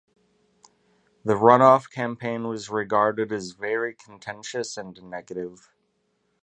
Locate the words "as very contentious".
3.31-4.75